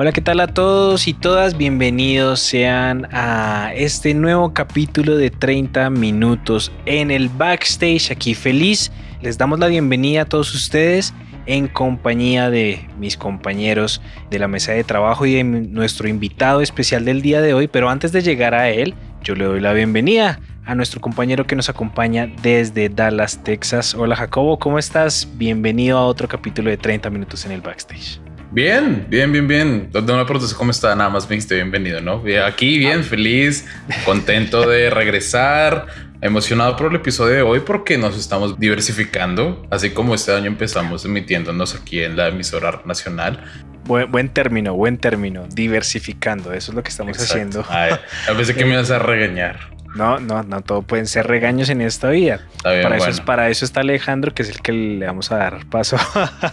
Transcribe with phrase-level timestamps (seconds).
[0.00, 1.56] Hola, ¿qué tal a todos y todas?
[1.56, 8.12] Bienvenidos sean a este nuevo capítulo de 30 minutos en el backstage.
[8.12, 8.92] Aquí feliz.
[9.22, 11.12] Les damos la bienvenida a todos ustedes
[11.46, 17.04] en compañía de mis compañeros de la mesa de trabajo y de nuestro invitado especial
[17.04, 17.66] del día de hoy.
[17.66, 18.94] Pero antes de llegar a él,
[19.24, 23.96] yo le doy la bienvenida a nuestro compañero que nos acompaña desde Dallas, Texas.
[23.96, 25.26] Hola Jacobo, ¿cómo estás?
[25.34, 28.27] Bienvenido a otro capítulo de 30 minutos en el backstage.
[28.50, 29.90] Bien, bien, bien, bien.
[29.92, 32.22] No me preguntes cómo está, nada más me dijiste bienvenido, ¿no?
[32.46, 33.66] Aquí bien, feliz,
[34.06, 35.86] contento de regresar,
[36.22, 41.04] emocionado por el episodio de hoy porque nos estamos diversificando, así como este año empezamos
[41.04, 43.44] emitiéndonos aquí en la emisora nacional.
[43.84, 45.46] Buen, buen término, buen término.
[45.54, 47.60] Diversificando, eso es lo que estamos Exacto.
[47.60, 47.64] haciendo.
[47.68, 47.92] Ay,
[48.28, 49.58] a veces que me vas a regañar.
[49.94, 52.46] No, no, no, todo pueden ser regaños en esta vida.
[52.64, 53.14] Bien, para, eso, bueno.
[53.14, 55.96] es- para eso está Alejandro, que es el que le vamos a dar paso.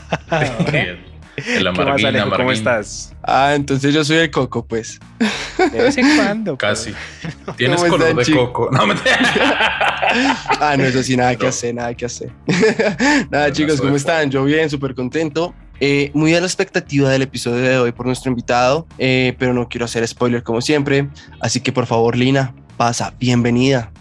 [0.72, 1.15] Bien.
[1.38, 2.30] El ¿Qué más, amarguín, Alejo?
[2.32, 3.14] ¿Cómo estás?
[3.24, 5.00] Ah, entonces yo soy el coco, pues.
[5.72, 6.58] De vez en cuando.
[6.58, 6.70] pues.
[6.70, 6.94] Casi.
[7.58, 8.70] Tienes ¿Cómo color están, de coco.
[8.72, 8.96] No, me
[10.60, 12.32] Ah, no, eso sí, nada que hacer, nada que hacer.
[13.30, 14.32] nada, chicos, ¿cómo están?
[14.32, 15.54] Yo bien, súper contento.
[15.82, 19.68] Eh, muy a la expectativa del episodio de hoy por nuestro invitado, eh, pero no
[19.68, 21.10] quiero hacer spoiler como siempre.
[21.42, 23.92] Así que por favor, Lina, pasa, bienvenida.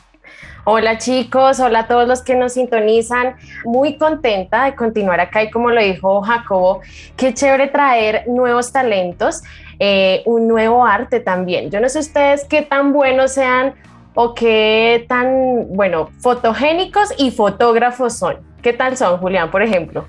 [0.66, 3.36] Hola chicos, hola a todos los que nos sintonizan.
[3.66, 6.80] Muy contenta de continuar acá y como lo dijo Jacobo,
[7.18, 9.42] qué chévere traer nuevos talentos,
[9.78, 11.70] eh, un nuevo arte también.
[11.70, 13.74] Yo no sé ustedes qué tan buenos sean
[14.14, 18.38] o qué tan, bueno, fotogénicos y fotógrafos son.
[18.62, 20.06] ¿Qué tal son, Julián, por ejemplo?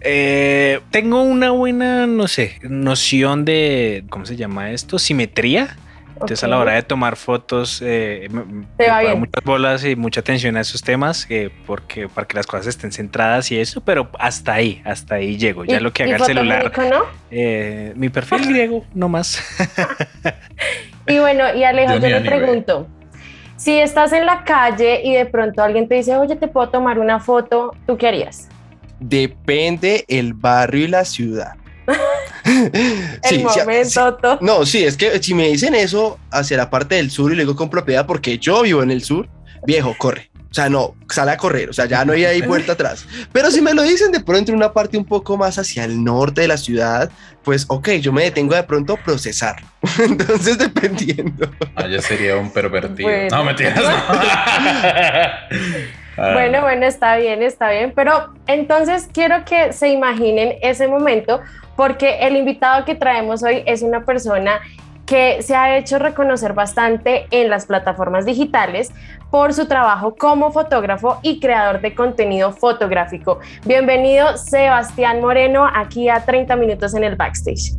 [0.00, 4.98] Eh, tengo una buena, no sé, noción de, ¿cómo se llama esto?
[4.98, 5.76] Simetría.
[6.14, 9.18] Entonces a la hora de tomar fotos, eh, me- me Te va pongo bien.
[9.20, 12.92] muchas bolas y mucha atención a esos temas, eh, porque para que las cosas estén
[12.92, 15.64] centradas y eso, pero hasta ahí, hasta ahí llego.
[15.64, 16.72] Ya ¿Y- lo que haga el celular,
[17.30, 19.42] eh, mi perfil griego, no más.
[21.06, 22.86] Y bueno, y Alejo, Yo le pregunto,
[23.56, 26.98] si estás en la calle y de pronto alguien te dice, oye, te puedo tomar
[26.98, 28.48] una foto, ¿tú qué harías?
[29.00, 31.56] Depende el barrio y la ciudad.
[32.44, 36.96] El sí, momento, to- No, sí, es que si me dicen eso hacia la parte
[36.96, 39.28] del sur y luego con propiedad porque yo vivo en el sur,
[39.66, 40.30] viejo, corre.
[40.50, 43.06] O sea, no, sale a correr, o sea, ya no hay ahí vuelta atrás.
[43.32, 46.04] Pero si me lo dicen de pronto en una parte un poco más hacia el
[46.04, 47.10] norte de la ciudad,
[47.42, 49.56] pues ok, yo me detengo de pronto a procesar.
[49.98, 51.50] Entonces, dependiendo.
[51.74, 53.08] Ah, ya sería un pervertido.
[53.08, 53.36] Bueno.
[53.36, 53.74] No, mentiras.
[53.76, 53.90] No.
[56.16, 61.40] Bueno, bueno, está bien, está bien, pero entonces quiero que se imaginen ese momento
[61.76, 64.60] porque el invitado que traemos hoy es una persona
[65.06, 68.90] que se ha hecho reconocer bastante en las plataformas digitales
[69.30, 73.40] por su trabajo como fotógrafo y creador de contenido fotográfico.
[73.66, 77.72] Bienvenido Sebastián Moreno aquí a 30 minutos en el backstage.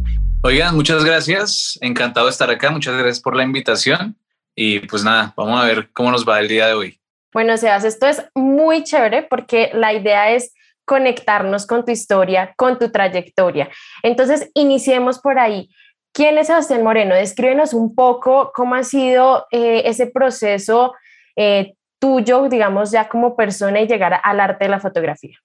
[0.44, 1.80] Oigan, muchas gracias.
[1.82, 2.70] Encantado de estar acá.
[2.70, 4.16] Muchas gracias por la invitación.
[4.56, 7.00] Y pues nada, vamos a ver cómo nos va el día de hoy.
[7.34, 10.54] Bueno, Sebas, esto es muy chévere porque la idea es
[10.86, 13.70] conectarnos con tu historia, con tu trayectoria.
[14.04, 15.70] Entonces, iniciemos por ahí.
[16.14, 17.14] ¿Quién es Sebastián Moreno?
[17.14, 20.94] Descríbenos un poco cómo ha sido eh, ese proceso
[21.36, 25.38] eh, tuyo, digamos, ya como persona y llegar al arte de la fotografía.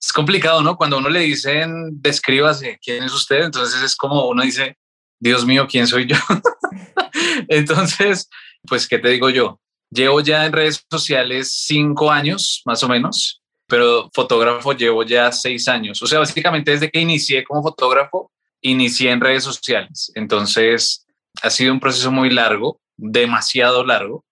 [0.00, 0.76] Es complicado, ¿no?
[0.76, 4.76] Cuando uno le dicen, descríbase quién es usted, entonces es como uno dice,
[5.20, 6.16] Dios mío, ¿quién soy yo?
[7.48, 8.28] entonces,
[8.66, 9.60] pues, ¿qué te digo yo?
[9.90, 13.37] Llevo ya en redes sociales cinco años, más o menos,
[13.68, 16.02] pero fotógrafo llevo ya seis años.
[16.02, 20.10] O sea, básicamente desde que inicié como fotógrafo, inicié en redes sociales.
[20.14, 21.06] Entonces,
[21.42, 24.24] ha sido un proceso muy largo, demasiado largo.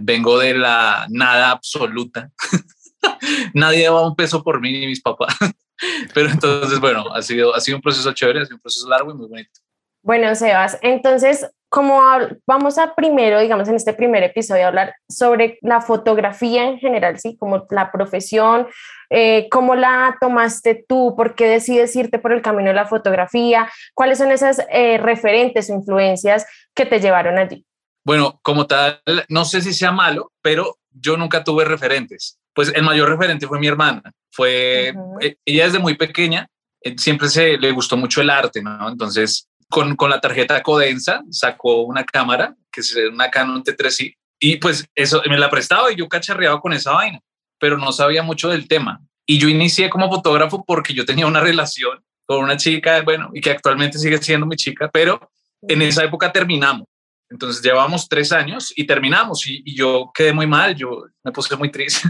[0.00, 2.30] Vengo de la nada absoluta.
[3.54, 5.36] Nadie daba un peso por mí ni mis papás.
[6.14, 9.10] Pero entonces, bueno, ha sido, ha sido un proceso chévere, ha sido un proceso largo
[9.10, 9.60] y muy bonito.
[10.02, 12.02] Bueno, Sebas, entonces, como
[12.46, 17.34] vamos a primero, digamos, en este primer episodio, hablar sobre la fotografía en general, ¿sí?
[17.38, 18.68] Como la profesión,
[19.08, 23.70] eh, cómo la tomaste tú, por qué decides irte por el camino de la fotografía,
[23.94, 27.64] cuáles son esas eh, referentes o influencias que te llevaron allí.
[28.04, 32.38] Bueno, como tal, no sé si sea malo, pero yo nunca tuve referentes.
[32.52, 34.02] Pues el mayor referente fue mi hermana.
[34.30, 35.20] Fue, Ujú.
[35.22, 36.50] eh, ella desde muy pequeña
[36.82, 38.88] eh, siempre se le gustó mucho el arte, ¿no?
[38.88, 44.56] Entonces, con, con la tarjeta Codensa sacó una cámara, que es una Canon T3i, Y
[44.58, 47.18] pues eso me la prestaba y yo cacharreaba con esa vaina,
[47.58, 49.00] pero no sabía mucho del tema.
[49.26, 53.40] Y yo inicié como fotógrafo porque yo tenía una relación con una chica, bueno, y
[53.40, 55.30] que actualmente sigue siendo mi chica, pero
[55.62, 56.86] en esa época terminamos.
[57.30, 61.56] Entonces llevamos tres años y terminamos y, y yo quedé muy mal, yo me puse
[61.56, 62.08] muy triste.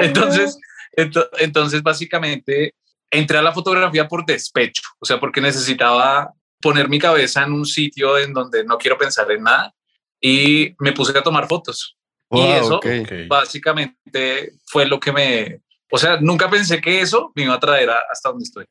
[0.00, 0.56] entonces,
[0.96, 2.74] ento- entonces básicamente
[3.10, 6.32] entré a la fotografía por despecho, o sea, porque necesitaba
[6.64, 9.72] poner mi cabeza en un sitio en donde no quiero pensar en nada
[10.20, 11.96] y me puse a tomar fotos.
[12.30, 12.86] y Wow, eso ok.
[13.02, 13.12] Ok.
[13.28, 17.90] básicamente fue lo que me, o sea, nunca pensé que eso me iba a traer
[17.90, 18.64] a- hasta donde estoy.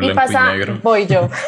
[0.00, 0.80] Y y pasa, negro.
[0.82, 1.28] voy yo.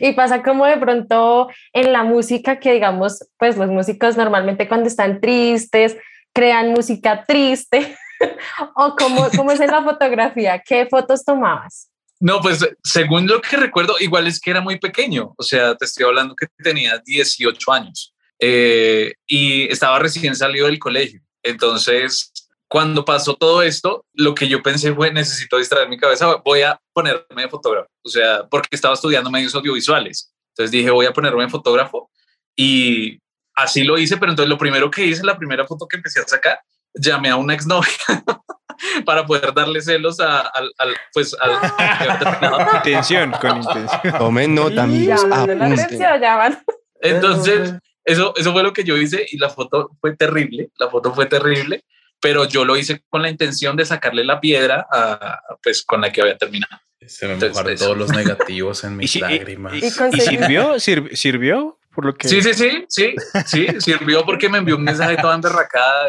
[0.00, 4.86] Y pasa como de pronto en la música que digamos, pues los músicos normalmente cuando
[4.88, 5.96] están tristes
[6.32, 7.96] crean música triste.
[8.76, 11.90] o cómo, cómo es en la fotografía, ¿qué fotos tomabas?
[12.22, 15.86] No, pues según lo que recuerdo, igual es que era muy pequeño, o sea, te
[15.86, 18.14] estoy hablando que tenía 18 años.
[18.38, 21.20] Eh, y estaba recién salido del colegio.
[21.42, 22.32] Entonces,
[22.68, 26.80] cuando pasó todo esto, lo que yo pensé fue, necesito distraer mi cabeza, voy a
[26.92, 30.32] ponerme fotógrafo, o sea, porque estaba estudiando medios audiovisuales.
[30.50, 32.08] Entonces dije, voy a ponerme fotógrafo.
[32.54, 33.18] Y
[33.56, 36.28] así lo hice, pero entonces lo primero que hice, la primera foto que empecé a
[36.28, 36.60] sacar,
[36.94, 37.90] llamé a una exnovia
[39.04, 42.66] para poder darle celos a- al, al- pues al terminado.
[42.76, 44.00] Intención, con intención.
[44.18, 45.24] Tomen nota, amigos.
[45.28, 46.62] Llaman.
[47.00, 47.74] Entonces,
[48.04, 51.26] eso, eso fue lo que yo hice y la foto fue terrible, la foto fue
[51.26, 51.84] terrible,
[52.20, 56.12] pero yo lo hice con la intención de sacarle la piedra a, pues con la
[56.12, 56.80] que había terminado.
[57.06, 59.72] Se me mojaron todos los negativos en ¿Y, mis y- lágrimas.
[59.74, 59.86] y- Y
[60.16, 60.78] y sirvió?
[60.78, 61.78] ¿Sir- ¿Sirvió?
[61.94, 62.26] Por lo que...
[62.28, 63.14] Sí, sí, sí, sí,
[63.44, 66.08] sí, sirvió porque me envió un mensaje toda emberracada.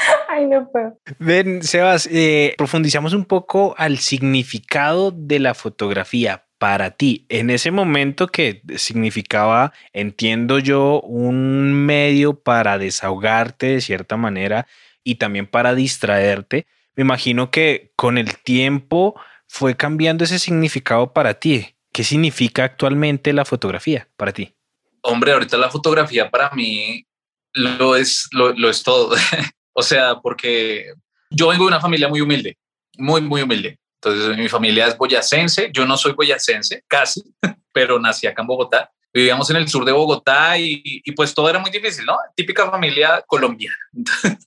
[0.28, 0.98] Ay, no puedo.
[1.18, 7.26] Ven, Sebas, eh, profundizamos un poco al significado de la fotografía para ti.
[7.28, 14.66] En ese momento que significaba, entiendo yo, un medio para desahogarte de cierta manera
[15.02, 16.66] y también para distraerte.
[16.96, 21.74] Me imagino que con el tiempo fue cambiando ese significado para ti.
[21.92, 24.54] ¿Qué significa actualmente la fotografía para ti?
[25.02, 27.06] Hombre, ahorita la fotografía para mí
[27.54, 29.16] lo es, lo, lo es todo.
[29.72, 30.92] o sea, porque
[31.30, 32.56] yo vengo de una familia muy humilde,
[32.98, 33.78] muy, muy humilde.
[34.02, 35.70] Entonces, mi familia es boyacense.
[35.72, 37.22] Yo no soy boyacense, casi,
[37.72, 38.90] pero nací acá en Bogotá.
[39.12, 42.16] Vivíamos en el sur de Bogotá y, y pues todo era muy difícil, ¿no?
[42.34, 43.76] Típica familia colombiana.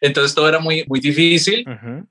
[0.00, 1.64] Entonces todo era muy, muy difícil.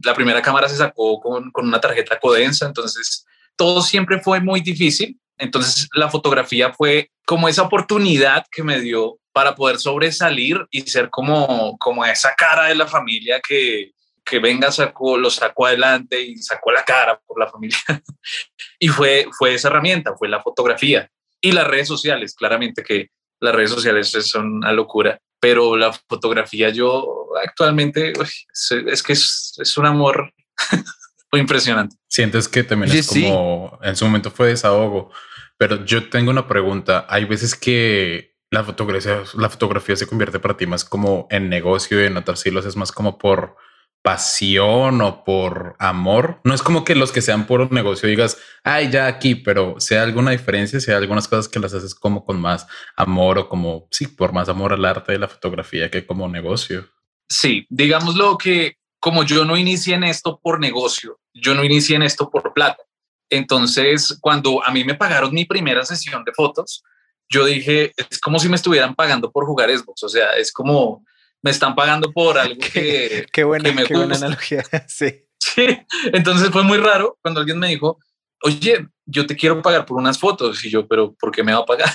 [0.04, 3.26] La primera cámara se sacó con, con una tarjeta codensa, entonces
[3.56, 5.20] todo siempre fue muy difícil.
[5.38, 11.10] Entonces la fotografía fue como esa oportunidad que me dio para poder sobresalir y ser
[11.10, 13.92] como, como esa cara de la familia que,
[14.24, 17.78] que venga, sacó, lo sacó adelante y sacó la cara por la familia.
[18.80, 21.12] y fue, fue esa herramienta, fue la fotografía
[21.42, 23.10] y las redes sociales, claramente que
[23.42, 29.12] las redes sociales son una locura, pero la fotografía yo actualmente uy, es, es que
[29.12, 30.34] es, es un amor
[31.34, 31.98] muy impresionante.
[32.08, 35.12] Sientes que también es como en su momento fue desahogo,
[35.58, 37.06] pero yo tengo una pregunta.
[37.10, 42.02] Hay veces que la fotografía, la fotografía se convierte para ti más como en negocio
[42.02, 43.58] y en otros lo haces más como por
[44.02, 46.40] pasión o por amor.
[46.44, 50.04] No es como que los que sean por negocio digas, ay, ya aquí, pero sea
[50.04, 54.08] alguna diferencia, sea algunas cosas que las haces como con más amor o como, sí,
[54.08, 56.88] por más amor al arte de la fotografía que como negocio.
[57.30, 62.04] Sí, digámoslo que como yo no inicié en esto por negocio, yo no inicié en
[62.04, 62.84] esto por plata.
[63.30, 66.84] Entonces, cuando a mí me pagaron mi primera sesión de fotos,
[67.30, 70.04] yo dije, es como si me estuvieran pagando por jugar Xbox.
[70.04, 71.04] O sea, es como
[71.42, 74.26] me están pagando por algo que, Qué buena, que me qué buena gusta.
[74.26, 74.64] analogía.
[74.88, 75.22] Sí.
[75.38, 75.78] Sí,
[76.12, 78.00] entonces fue muy raro cuando alguien me dijo,
[78.42, 80.64] oye, yo te quiero pagar por unas fotos.
[80.66, 81.90] Y yo, pero ¿por qué me va a pagar?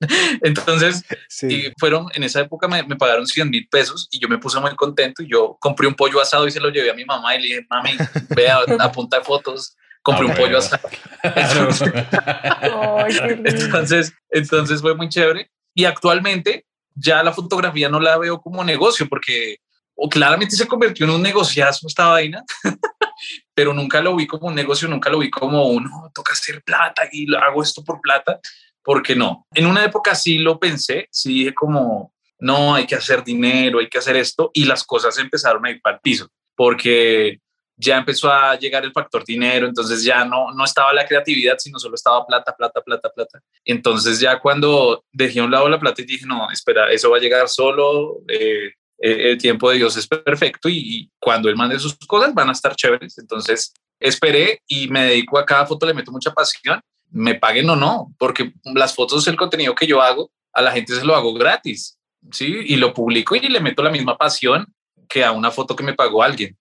[0.42, 1.46] entonces, sí.
[1.46, 4.60] y fueron, en esa época me, me pagaron 100 mil pesos y yo me puse
[4.60, 7.34] muy contento y yo compré un pollo asado y se lo llevé a mi mamá
[7.34, 7.96] y le dije, mami,
[8.30, 10.88] vea, apunta fotos, compré Ah, un pollo asado.
[13.26, 13.50] Lindo.
[13.50, 15.50] Entonces, entonces fue muy chévere.
[15.74, 19.58] Y actualmente ya la fotografía no la veo como negocio porque
[19.96, 22.44] o claramente se convirtió en un negociazo esta vaina,
[23.54, 27.08] pero nunca lo vi como un negocio, nunca lo vi como uno, toca hacer plata
[27.10, 28.40] y lo hago esto por plata,
[28.82, 29.46] porque no.
[29.54, 33.88] En una época sí lo pensé, sí dije como, no, hay que hacer dinero, hay
[33.88, 37.40] que hacer esto, y las cosas empezaron a ir para el piso, porque
[37.76, 41.78] ya empezó a llegar el factor dinero, entonces ya no, no estaba la creatividad, sino
[41.78, 43.40] solo estaba plata, plata, plata, plata.
[43.64, 47.16] Entonces ya cuando dejé a un lado la plata y dije, no, espera, eso va
[47.16, 51.56] a llegar solo, eh, eh, el tiempo de Dios es perfecto y, y cuando Él
[51.56, 53.18] mande sus cosas van a estar chéveres.
[53.18, 57.76] Entonces esperé y me dedico a cada foto, le meto mucha pasión, me paguen o
[57.76, 61.34] no, porque las fotos, el contenido que yo hago a la gente se lo hago
[61.34, 61.98] gratis,
[62.30, 62.46] ¿sí?
[62.66, 64.66] Y lo publico y le meto la misma pasión
[65.08, 66.56] que a una foto que me pagó alguien.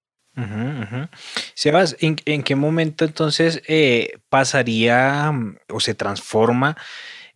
[1.53, 5.31] Sebas, ¿en, qué momento entonces eh, pasaría
[5.69, 6.75] o se transforma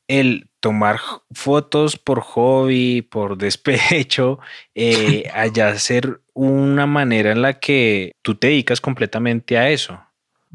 [0.07, 0.99] el tomar
[1.31, 4.39] fotos por hobby, por despecho,
[4.73, 10.01] eh, allá ser una manera en la que tú te dedicas completamente a eso?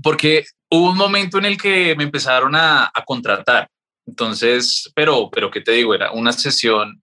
[0.02, 3.68] Porque hubo un momento en el que me empezaron a, a contratar.
[4.06, 5.94] Entonces, pero, pero ¿qué te digo?
[5.94, 7.02] Era una sesión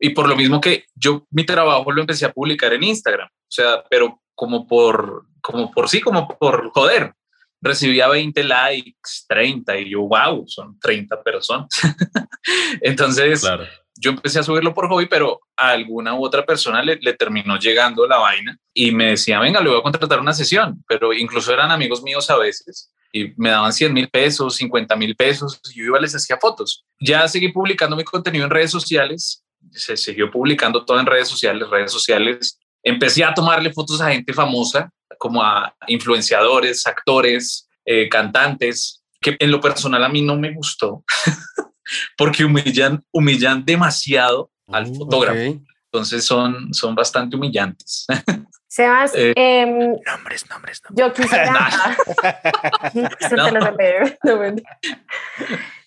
[0.00, 3.50] y por lo mismo que yo mi trabajo lo empecé a publicar en Instagram, o
[3.50, 7.12] sea, pero como por, como por sí, como por joder.
[7.60, 11.66] Recibía 20 likes, 30 y yo, wow, son 30 personas.
[12.80, 13.44] Entonces,
[13.96, 17.58] yo empecé a subirlo por hobby, pero a alguna u otra persona le, le, terminó
[17.58, 21.52] llegando la vaina y me decía, venga, le voy a contratar una sesión, pero incluso
[21.52, 25.80] eran amigos míos a veces y me daban 100 mil pesos, 50 mil pesos y
[25.80, 26.84] yo iba les hacía fotos.
[27.00, 31.68] Ya seguí publicando mi contenido en redes sociales, se siguió publicando todo en redes sociales,
[31.68, 39.02] redes sociales empecé a tomarle fotos a gente famosa, como a influenciadores, actores, eh, cantantes,
[39.20, 41.04] que en lo personal a mí no me gustó,
[42.16, 45.60] porque humillan, humillan demasiado al uh, fotógrafo.
[45.90, 48.06] Entonces son, son bastante humillantes.
[48.68, 51.50] Sebas, eh, em, nombres, nombres, nombres, Yo quisiera.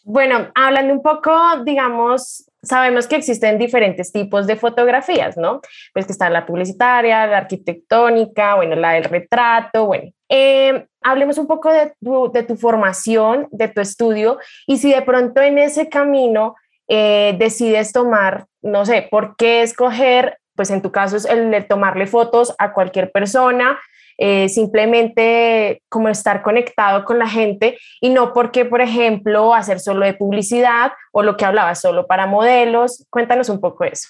[0.03, 5.61] bueno, hablando un poco, digamos, sabemos que existen diferentes tipos de fotografías, ¿no?
[5.93, 10.11] Pues que está la publicitaria, la arquitectónica, bueno, la del retrato, bueno.
[10.29, 14.37] Eh, hablemos un poco de tu, de tu, formación, de tu estudio,
[14.67, 16.55] y si de pronto en ese camino
[16.87, 20.37] eh, decides tomar, no sé, ¿por qué escoger?
[20.55, 23.79] Pues en tu caso es el de tomarle fotos a cualquier persona,
[24.17, 30.05] eh, simplemente como estar conectado con la gente y no porque, por ejemplo, hacer solo
[30.05, 33.05] de publicidad o lo que hablaba solo para modelos.
[33.09, 34.09] Cuéntanos un poco eso.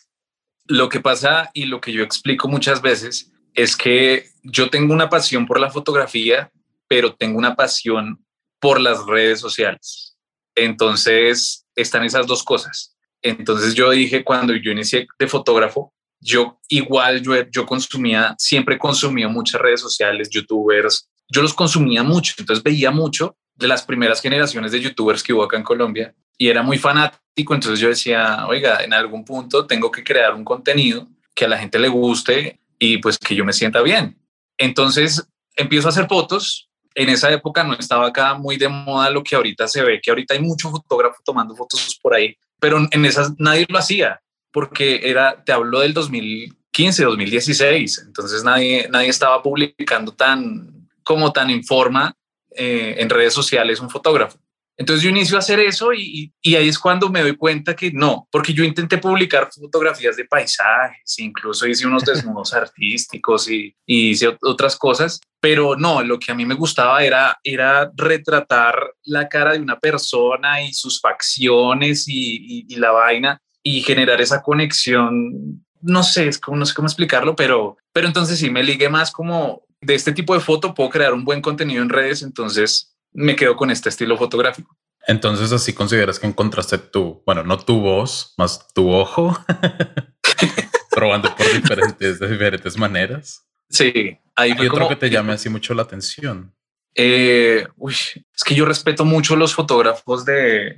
[0.65, 5.09] Lo que pasa y lo que yo explico muchas veces es que yo tengo una
[5.09, 6.51] pasión por la fotografía,
[6.87, 8.23] pero tengo una pasión
[8.59, 10.17] por las redes sociales.
[10.55, 12.95] Entonces están esas dos cosas.
[13.21, 19.27] Entonces yo dije cuando yo inicié de fotógrafo, yo igual, yo, yo consumía, siempre consumía
[19.27, 24.71] muchas redes sociales, youtubers, yo los consumía mucho, entonces veía mucho de las primeras generaciones
[24.71, 28.83] de youtubers que hubo acá en Colombia y era muy fanático, entonces yo decía, oiga,
[28.83, 32.97] en algún punto tengo que crear un contenido que a la gente le guste y
[32.97, 34.17] pues que yo me sienta bien.
[34.57, 35.25] Entonces
[35.55, 36.69] empiezo a hacer fotos.
[36.93, 40.09] En esa época no estaba acá muy de moda lo que ahorita se ve, que
[40.09, 44.19] ahorita hay mucho fotógrafo tomando fotos por ahí, pero en esas nadie lo hacía
[44.51, 51.49] porque era, te hablo del 2015, 2016, entonces nadie, nadie estaba publicando tan, como tan
[51.49, 52.15] en forma
[52.55, 54.37] eh, en redes sociales un fotógrafo.
[54.77, 57.91] Entonces yo inicio a hacer eso y, y, ahí es cuando me doy cuenta que
[57.91, 64.09] no, porque yo intenté publicar fotografías de paisajes, incluso hice unos desnudos artísticos y, y,
[64.09, 69.29] hice otras cosas, pero no, lo que a mí me gustaba era, era retratar la
[69.29, 75.63] cara de una persona y sus facciones y, y la vaina y generar esa conexión.
[75.81, 79.11] No sé, es como, no sé cómo explicarlo, pero, pero entonces sí me ligué más
[79.11, 83.35] como de este tipo de foto, puedo crear un buen contenido en redes, entonces me
[83.35, 84.77] quedo con este estilo fotográfico.
[85.07, 89.35] Entonces así consideras que encontraste tu, bueno, no tu voz, más tu ojo,
[90.91, 93.43] probando por diferentes, de diferentes maneras.
[93.69, 96.53] Sí, hay otro que te llame así mucho la atención.
[96.93, 100.77] Eh, uy, es que yo respeto mucho los fotógrafos de,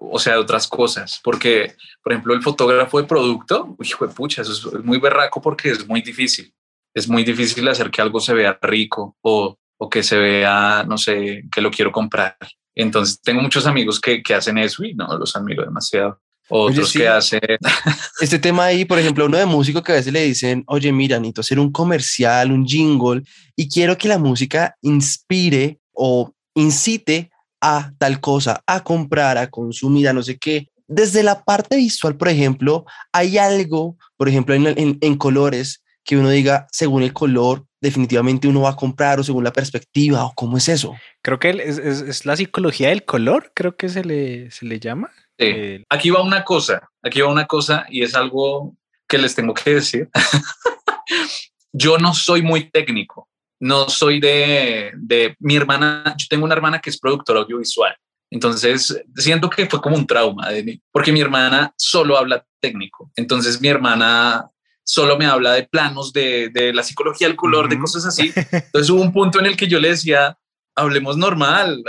[0.00, 4.42] o sea, de otras cosas, porque, por ejemplo, el fotógrafo de producto, hijo de pucha,
[4.42, 6.52] eso es muy berraco porque es muy difícil.
[6.94, 10.96] Es muy difícil hacer que algo se vea rico o, o que se vea, no
[10.96, 12.36] sé, que lo quiero comprar.
[12.74, 16.20] Entonces, tengo muchos amigos que, que hacen eso y no los admiro demasiado.
[16.48, 17.40] Otros que hacen.
[18.20, 21.18] Este tema ahí, por ejemplo, uno de músicos que a veces le dicen, oye, mira,
[21.18, 23.22] necesito hacer un comercial, un jingle,
[23.56, 27.30] y quiero que la música inspire o incite
[27.64, 30.68] a tal cosa, a comprar, a consumir, a no sé qué.
[30.86, 36.28] Desde la parte visual, por ejemplo, hay algo, por ejemplo, en, en, colores que uno
[36.28, 40.58] diga, según el color, definitivamente uno va a comprar o según la perspectiva o cómo
[40.58, 40.94] es eso.
[41.22, 44.78] Creo que es, es, es la psicología del color, creo que se le, se le
[44.78, 45.10] llama.
[45.38, 45.82] Sí.
[45.88, 48.76] Aquí va una cosa, aquí va una cosa y es algo
[49.08, 50.10] que les tengo que decir.
[51.72, 53.26] Yo no soy muy técnico
[53.60, 57.94] no soy de, de mi hermana, yo tengo una hermana que es productora audiovisual.
[58.30, 63.10] Entonces, siento que fue como un trauma de mí, porque mi hermana solo habla técnico.
[63.16, 64.50] Entonces, mi hermana
[64.82, 68.32] solo me habla de planos, de, de la psicología del color, de cosas así.
[68.34, 70.36] Entonces, hubo un punto en el que yo le decía,
[70.74, 71.82] hablemos normal.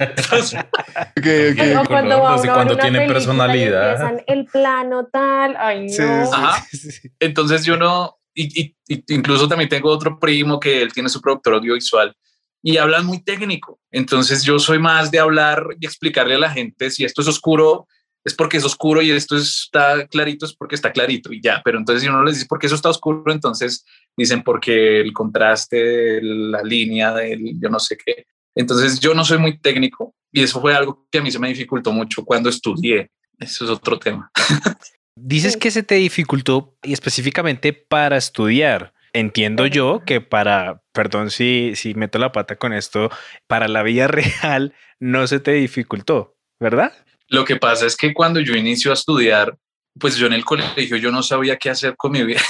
[0.00, 0.58] Entonces,
[1.18, 1.74] Okay, okay.
[1.74, 4.22] O cuando va a una tiene película personalidad.
[4.26, 5.88] el plano tal, ay no.
[5.88, 6.66] Sí, sí, Ajá.
[6.70, 7.10] sí, sí.
[7.18, 8.74] entonces yo no, y,
[9.08, 12.14] incluso también tengo otro primo que él tiene su productor audiovisual
[12.62, 13.78] y hablan muy técnico.
[13.90, 17.86] Entonces yo soy más de hablar y explicarle a la gente si esto es oscuro
[18.24, 21.60] es porque es oscuro y esto está clarito es porque está clarito y ya.
[21.62, 23.84] Pero entonces si uno les dice porque eso está oscuro, entonces
[24.16, 28.26] dicen porque el contraste, la línea del yo no sé qué.
[28.54, 31.48] Entonces yo no soy muy técnico y eso fue algo que a mí se me
[31.48, 33.10] dificultó mucho cuando estudié.
[33.38, 34.30] Eso es otro tema.
[35.16, 38.92] Dices que se te dificultó y específicamente para estudiar.
[39.12, 43.10] Entiendo yo que para, perdón si, si meto la pata con esto,
[43.46, 46.92] para la vida real no se te dificultó, ¿verdad?
[47.28, 49.56] Lo que pasa es que cuando yo inicio a estudiar,
[49.98, 52.40] pues yo en el colegio yo no sabía qué hacer con mi vida.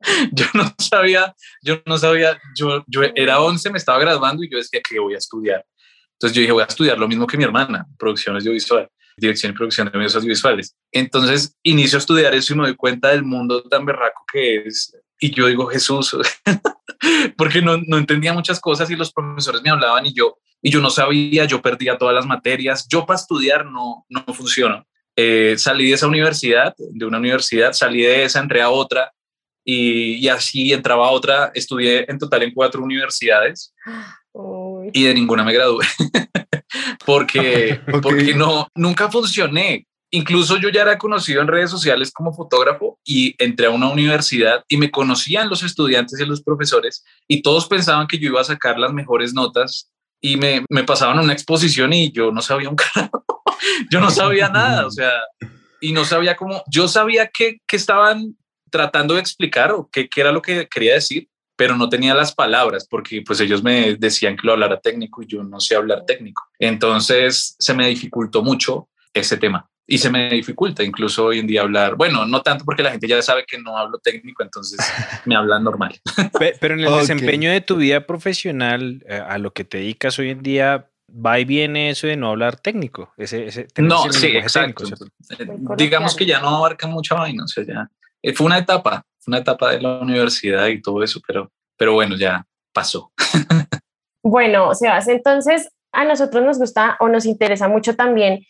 [0.32, 4.56] yo no sabía, yo no sabía, yo, yo era 11, me estaba graduando y yo
[4.56, 5.64] decía que voy a estudiar.
[6.12, 9.54] Entonces yo dije, voy a estudiar lo mismo que mi hermana, producción audiovisual, dirección y
[9.54, 10.76] producción de medios audiovisuales.
[10.92, 14.96] Entonces inicio a estudiar eso y me doy cuenta del mundo tan berraco que es.
[15.18, 16.16] Y yo digo, Jesús,
[17.38, 20.80] porque no, no entendía muchas cosas y los profesores me hablaban y yo, y yo
[20.80, 22.86] no sabía, yo perdía todas las materias.
[22.88, 24.84] Yo para estudiar no, no funciona.
[25.16, 29.12] Eh, salí de esa universidad, de una universidad, salí de esa, entré a otra
[29.64, 31.50] y, y así entraba a otra.
[31.54, 33.72] Estudié en total en cuatro universidades
[34.92, 35.86] Y de ninguna me gradué
[37.06, 39.86] porque, porque no, nunca funcioné.
[40.10, 44.64] Incluso yo ya era conocido en redes sociales como fotógrafo y entré a una universidad
[44.68, 48.44] y me conocían los estudiantes y los profesores y todos pensaban que yo iba a
[48.44, 49.90] sacar las mejores notas
[50.20, 53.24] y me, me pasaban una exposición y yo no sabía un carajo.
[53.90, 55.10] yo no sabía nada, o sea,
[55.80, 58.36] y no sabía cómo, yo sabía que, que estaban
[58.70, 62.86] tratando de explicar o qué era lo que quería decir, pero no tenía las palabras
[62.88, 66.42] porque pues ellos me decían que lo hablara técnico y yo no sé hablar técnico.
[66.58, 71.62] Entonces se me dificultó mucho ese tema y se me dificulta incluso hoy en día
[71.62, 74.78] hablar, bueno, no tanto porque la gente ya sabe que no hablo técnico, entonces
[75.24, 75.98] me hablan normal.
[76.38, 80.18] Pe- Pero en el desempeño de tu vida profesional, eh, a lo que te dedicas
[80.18, 83.12] hoy en día, va y viene eso de no hablar técnico.
[83.16, 84.84] Ese, ese, No, ese sí, exacto.
[85.38, 87.88] Eh, Digamos que ya no abarca mucha vaina, o sea, ya
[88.22, 92.16] eh, fue una etapa, una etapa de la universidad y todo eso, pero, pero bueno,
[92.16, 93.12] ya pasó.
[94.22, 98.40] Bueno, Sebas, entonces a nosotros nos gusta o nos interesa mucho también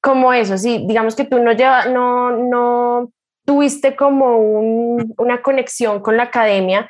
[0.00, 3.10] como eso, sí, digamos que tú no lleva, no, no
[3.44, 6.88] tuviste como un- una conexión con la academia,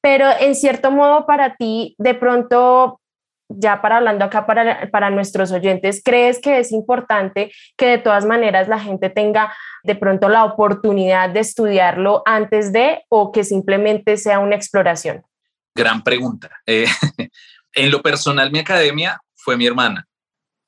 [0.00, 3.00] pero en cierto modo para ti, de pronto,
[3.48, 8.24] ya para hablando acá para, para nuestros oyentes, ¿crees que es importante que de todas
[8.24, 14.16] maneras la gente tenga de pronto la oportunidad de estudiarlo antes de o que simplemente
[14.16, 15.22] sea una exploración?
[15.74, 16.50] Gran pregunta.
[16.66, 16.86] Eh,
[17.72, 20.06] en lo personal, mi academia fue mi hermana.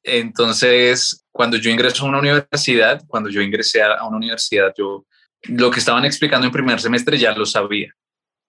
[0.02, 5.04] Entonces, cuando yo ingreso a una universidad, cuando yo ingresé a una universidad, yo
[5.42, 7.92] lo que estaban explicando en primer semestre ya lo sabía.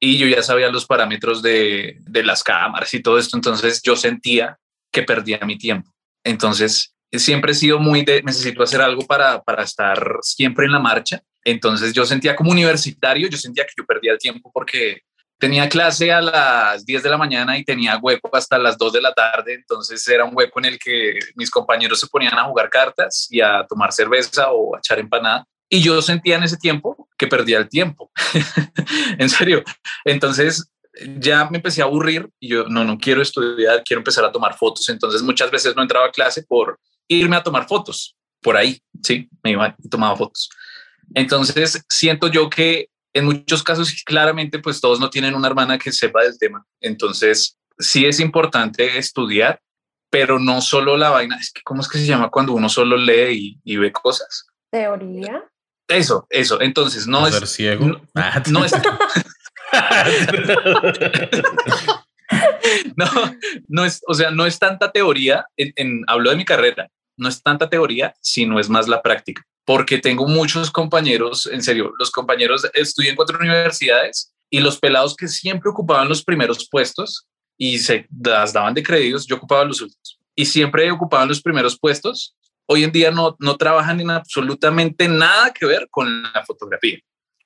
[0.04, 3.38] Y yo ya sabía los parámetros de, de las cámaras y todo esto.
[3.38, 4.58] Entonces, yo sentía
[4.92, 5.92] que perdía mi tiempo.
[6.24, 10.80] Entonces, siempre he sido muy de, necesito hacer algo para, para estar siempre en la
[10.80, 11.22] marcha.
[11.44, 15.02] Entonces, yo sentía como universitario, yo sentía que yo perdía el tiempo porque
[15.42, 19.02] tenía clase a las 10 de la mañana y tenía hueco hasta las 2 de
[19.02, 22.70] la tarde, entonces era un hueco en el que mis compañeros se ponían a jugar
[22.70, 25.44] cartas y a tomar cerveza o a echar empanada.
[25.74, 28.12] Y yo sentía en ese tiempo que perdía el tiempo.
[29.18, 29.64] en serio.
[30.04, 30.70] Entonces
[31.18, 34.58] ya me empecé a aburrir y yo no, no quiero estudiar, quiero empezar a tomar
[34.58, 34.90] fotos.
[34.90, 38.18] Entonces muchas veces no entraba a clase por irme a tomar fotos.
[38.42, 40.50] Por ahí, sí, me iba y tomaba fotos.
[41.14, 45.94] Entonces siento yo que en muchos casos claramente pues todos no tienen una hermana que
[45.94, 46.66] sepa del tema.
[46.82, 49.62] Entonces sí es importante estudiar,
[50.10, 52.98] pero no solo la vaina, es que ¿cómo es que se llama cuando uno solo
[52.98, 54.48] lee y, y ve cosas?
[54.70, 55.46] Teoría.
[55.92, 56.62] Eso, eso.
[56.62, 57.50] Entonces no ser es...
[57.52, 57.86] ciego.
[57.86, 58.72] no- Ah, No es...
[62.96, 63.06] no,
[63.68, 67.30] no es, o sea, no es tanta teoría, en, en- hablo de mi carrera, no
[67.30, 72.12] es tanta teoría, sino es más la práctica, porque tengo muchos compañeros, en serio, los
[72.12, 77.28] compañeros, estudié en cuatro universidades y los pelados que siempre ocupaban los primeros puestos
[77.58, 81.78] y se las daban de créditos, yo ocupaba los últimos y siempre ocupaban los primeros
[81.80, 82.36] puestos.
[82.72, 87.00] Hoy en día no, no trabajan en absolutamente nada que ver con la fotografía.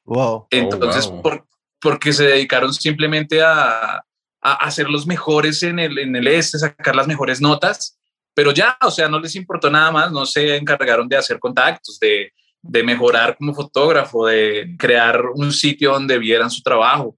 [0.04, 0.48] Wow.
[0.52, 1.22] Entonces, wow.
[1.22, 1.48] por-
[1.82, 3.96] porque se dedicaron simplemente a,
[4.42, 7.98] a hacer los mejores en el, en el este, sacar las mejores notas,
[8.34, 11.98] pero ya, o sea, no les importó nada más, no se encargaron de hacer contactos,
[12.00, 17.18] de, de mejorar como fotógrafo, de crear un sitio donde vieran su trabajo.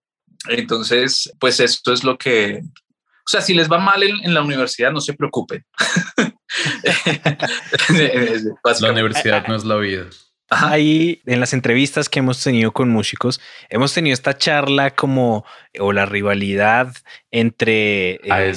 [0.49, 2.61] Entonces, pues esto es lo que,
[3.27, 5.65] O sea, si les va mal en, en la universidad, no se preocupen.
[8.79, 10.05] la universidad no es la vida.
[10.49, 15.45] Ahí en las entrevistas que hemos tenido con músicos, hemos tenido esta charla como
[15.77, 16.95] o la rivalidad
[17.31, 18.53] entre eh,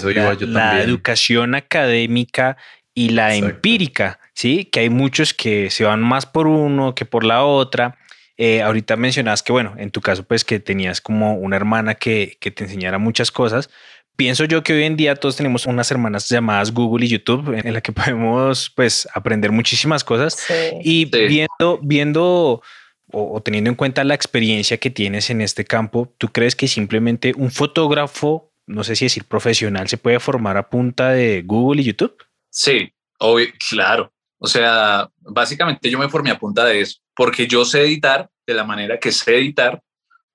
[0.47, 2.57] la, educación académica
[2.95, 7.25] y la empírica, sí, que hay muchos que se van más por uno que por
[7.25, 7.99] la otra.
[8.37, 12.39] Eh, ahorita mencionabas que, bueno, en tu caso, pues que tenías como una hermana que,
[12.41, 13.69] que te enseñara muchas cosas,
[14.17, 17.73] pienso yo que hoy en día todos tenemos unas hermanas llamadas Google y YouTube en
[17.73, 20.47] la que podemos pues aprender muchísimas cosas
[20.83, 22.63] y viendo viendo
[23.13, 27.33] o, teniendo en cuenta la experiencia que tienes en este campo, ¿tú crees que simplemente
[27.37, 31.87] un fotógrafo, no sé si decir profesional, se puede formar a punta de Google y
[31.87, 32.17] YouTube?
[32.51, 34.13] Sí, obvio, claro.
[34.39, 38.55] O sea, básicamente yo me formé a punta de eso, porque yo sé editar de
[38.55, 39.83] la manera que sé editar,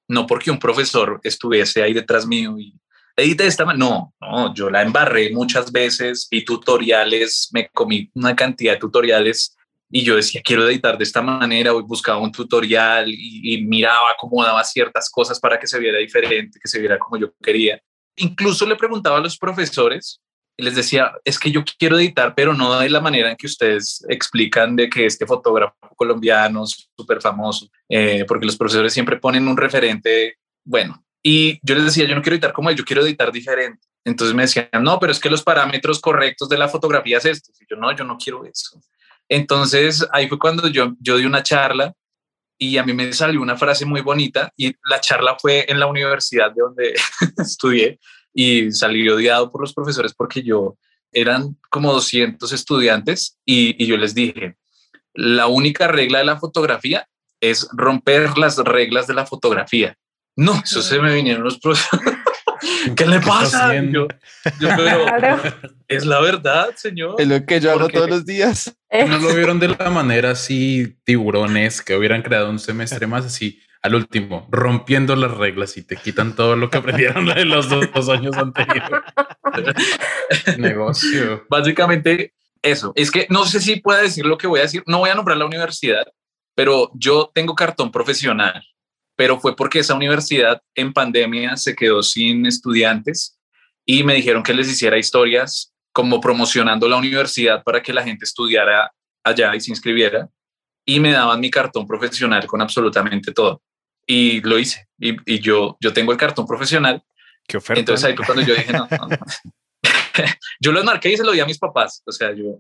[0.08, 2.78] no porque un profesor estuviese ahí detrás mío y
[3.16, 3.86] edita de esta manera.
[3.86, 9.56] No, no, yo la embarré muchas veces, vi tutoriales, me comí una cantidad de tutoriales
[9.90, 14.44] y yo decía, quiero editar de esta manera, hoy buscaba un tutorial y, miraba cómo
[14.44, 17.80] daba ciertas cosas para que se viera diferente, que se viera como yo quería.
[18.18, 20.20] Incluso le preguntaba a los profesores
[20.58, 23.46] y les decía, es que yo quiero editar, pero no de la manera en que
[23.46, 29.18] ustedes explican de que este fotógrafo colombiano es súper famoso, eh, porque los profesores siempre
[29.18, 32.86] ponen un referente, bueno, y yo les decía, yo no quiero editar como él, yo
[32.86, 33.88] quiero editar diferente.
[34.04, 37.52] Entonces me decían, no, pero es que los parámetros correctos de la fotografía es esto.
[37.60, 38.80] Y yo, no, yo no quiero eso.
[39.28, 41.96] Entonces ahí fue cuando yo, yo di una charla
[42.60, 45.88] y a mí me salió una frase muy bonita y la charla fue en la
[45.88, 46.94] universidad de donde
[47.40, 48.00] estudié
[48.32, 50.78] y salí odiado por los profesores porque yo
[51.12, 54.58] eran como 200 estudiantes y, y yo les dije,
[55.16, 57.08] la única regla de la fotografía
[57.42, 59.98] es romper las reglas de la fotografía.
[60.36, 62.16] No, eso se me vinieron los profesores.
[62.96, 63.74] ¿Qué le pasa?
[63.82, 64.08] Yo,
[65.88, 67.16] es la verdad, señor.
[67.20, 68.76] Es lo que yo hago todos los días.
[68.92, 73.62] No lo vieron de la manera así, tiburones que hubieran creado un semestre más así,
[73.82, 78.10] al último, rompiendo las reglas y te quitan todo lo que aprendieron de los dos,
[78.10, 79.02] años anteriores.
[80.58, 81.46] Negocio.
[81.50, 82.94] Básicamente, eso.
[82.96, 84.84] Es que no sé si pueda decir lo que voy a decir.
[84.88, 86.06] No voy a nombrar la universidad,
[86.56, 88.64] pero yo tengo cartón profesional
[89.16, 93.40] pero fue porque esa universidad en pandemia se quedó sin estudiantes
[93.86, 98.26] y me dijeron que les hiciera historias como promocionando la universidad para que la gente
[98.26, 98.92] estudiara
[99.24, 100.28] allá y se inscribiera.
[100.86, 103.62] Y me daban mi cartón profesional con absolutamente todo.
[104.06, 104.88] Y lo hice.
[105.00, 107.02] Y, yo yo tengo el cartón profesional.
[107.48, 108.88] Qué oferta entonces ahí fue cuando yo dije no,
[110.60, 112.04] yo lo marqué y se lo di a mis papás.
[112.06, 112.60] O sea yo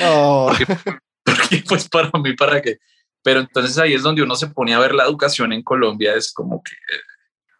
[0.00, 0.52] oh.
[1.24, 2.78] porque, pues para mí para qué
[3.22, 6.32] pero entonces ahí es donde uno se pone a ver la educación en Colombia, es
[6.32, 6.72] como que...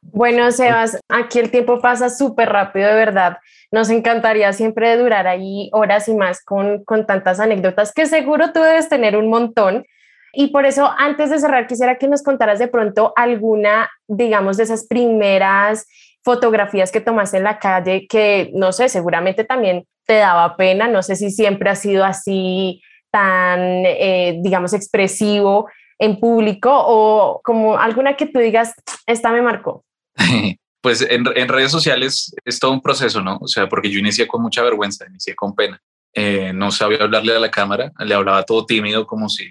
[0.00, 3.38] Bueno, Sebas, aquí el tiempo pasa súper rápido, de verdad.
[3.70, 8.60] Nos encantaría siempre durar ahí horas y más con, con tantas anécdotas que seguro tú
[8.60, 9.84] debes tener un montón.
[10.32, 14.64] Y por eso, antes de cerrar, quisiera que nos contaras de pronto alguna, digamos, de
[14.64, 15.86] esas primeras
[16.22, 20.88] fotografías que tomaste en la calle que, no sé, seguramente también te daba pena.
[20.88, 25.68] No sé si siempre ha sido así tan, eh, digamos, expresivo
[25.98, 28.74] en público o como alguna que tú digas,
[29.06, 29.84] esta me marcó?
[30.80, 33.38] Pues en, redes sociales es todo un proceso, ¿no?
[33.40, 35.82] O sea, porque yo inicié con mucha vergüenza, inicié con pena.
[36.14, 39.50] Eh, no sabía hablarle a la cámara, le hablaba todo tímido, como si,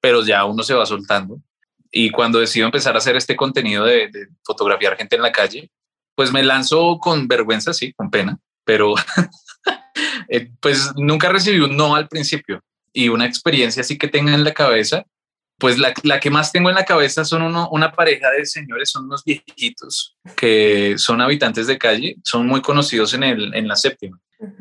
[0.00, 1.38] pero ya uno se va soltando.
[1.92, 5.70] Y cuando decido empezar a hacer este contenido de, de fotografiar gente en la calle,
[6.16, 8.94] pues me lanzo con vergüenza, sí, con pena, pero
[10.28, 12.62] eh, pues nunca recibí un no al principio
[12.94, 15.04] y una experiencia así que tenga en la cabeza,
[15.58, 18.90] pues la, la que más tengo en la cabeza son uno, una pareja de señores,
[18.90, 23.76] son unos viejitos que son habitantes de calle, son muy conocidos en, el, en la
[23.76, 24.18] séptima.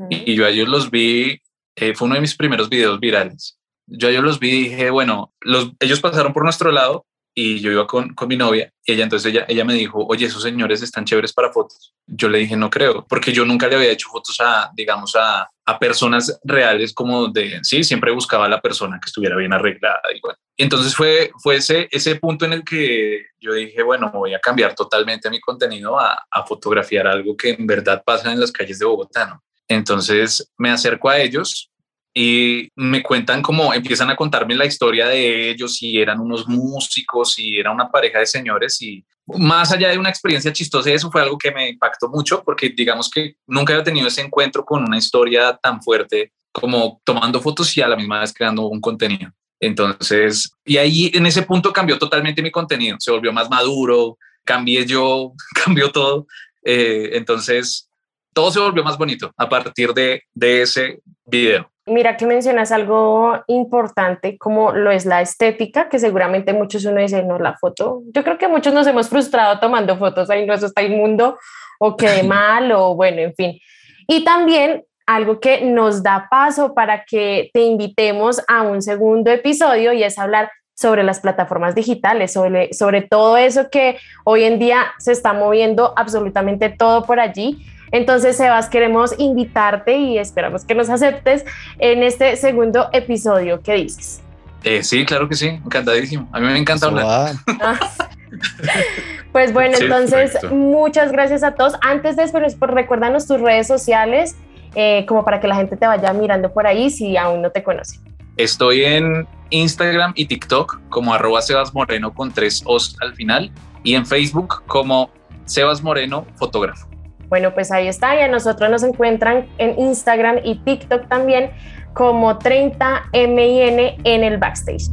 [0.10, 1.42] y, yo a ellos los vi,
[1.76, 3.58] eh, fue uno de mis primeros videos virales.
[3.88, 7.60] Yo a ellos los vi y dije, bueno, los, ellos pasaron por nuestro lado y
[7.60, 10.44] yo iba con, con mi novia y ella entonces ella, ella me dijo, oye, esos
[10.44, 11.94] señores están chéveres para fotos.
[12.06, 15.50] Yo le dije, no creo, porque yo nunca le había hecho fotos a, digamos, a,
[15.66, 20.02] a personas reales como de, sí, siempre buscaba a la persona que estuviera bien arreglada.
[20.16, 24.34] Y bueno, entonces fue, fue ese, ese punto en el que yo dije, bueno, voy
[24.34, 28.52] a cambiar totalmente mi contenido a, a fotografiar algo que en verdad pasa en las
[28.52, 29.44] calles de Bogotá, ¿no?
[29.68, 31.72] Entonces me acerco a ellos,
[32.14, 37.40] y me cuentan cómo empiezan a contarme la historia de ellos y eran unos músicos
[37.40, 41.22] y era una pareja de señores y más allá de una experiencia chistosa, eso fue
[41.22, 44.98] algo que me impactó mucho porque digamos que nunca había tenido ese encuentro con una
[44.98, 49.32] historia tan fuerte como tomando fotos y a la misma vez creando un contenido.
[49.60, 54.86] Entonces, y ahí en ese punto cambió totalmente mi contenido, se volvió más maduro, cambié
[54.86, 55.34] yo,
[55.66, 56.28] cambió todo.
[56.64, 57.90] Eh, entonces,
[58.34, 61.73] todo se volvió más bonito a partir de, de ese video.
[61.86, 67.24] Mira que mencionas algo importante como lo es la estética, que seguramente muchos uno dice,
[67.24, 68.04] no, la foto.
[68.14, 71.38] Yo creo que muchos nos hemos frustrado tomando fotos, ahí no, eso está inmundo
[71.80, 73.60] o quede mal o bueno, en fin.
[74.08, 79.92] Y también algo que nos da paso para que te invitemos a un segundo episodio
[79.92, 84.94] y es hablar sobre las plataformas digitales, sobre, sobre todo eso que hoy en día
[84.98, 90.90] se está moviendo absolutamente todo por allí entonces, Sebas, queremos invitarte y esperamos que nos
[90.90, 91.46] aceptes
[91.78, 93.62] en este segundo episodio.
[93.62, 94.20] ¿Qué dices?
[94.64, 96.28] Eh, sí, claro que sí, encantadísimo.
[96.32, 97.36] A mí me encanta hablar.
[99.32, 101.76] pues bueno, entonces muchas gracias a todos.
[101.82, 104.36] Antes de eso, pues, recuérdanos tus redes sociales,
[104.74, 107.62] eh, como para que la gente te vaya mirando por ahí si aún no te
[107.62, 108.00] conoce.
[108.38, 113.52] Estoy en Instagram y TikTok como arroba Sebas Moreno con tres O's al final
[113.84, 115.12] y en Facebook como
[115.46, 116.93] Sebas Moreno Fotógrafo.
[117.34, 121.50] Bueno, pues ahí está, y a nosotros nos encuentran en Instagram y TikTok también
[121.96, 124.92] como 30MIN en el backstage.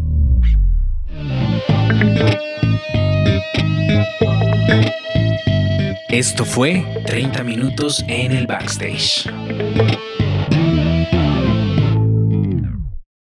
[6.09, 9.29] Esto fue 30 minutos en el backstage.